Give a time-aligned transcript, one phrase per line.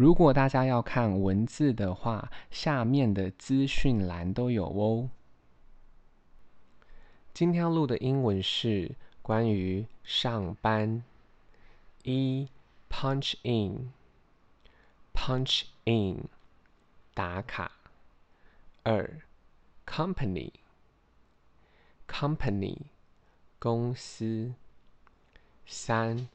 [0.00, 5.10] 如果大家要看文字的话，下面的资讯栏都有哦。
[7.34, 11.04] 今天要录的英文是关于上班。
[12.04, 12.48] 一
[12.88, 16.24] punch in，punch in
[17.12, 17.70] 打卡。
[18.82, 19.20] 二
[19.86, 22.78] company，company
[23.58, 24.54] 公司。
[25.66, 26.30] 三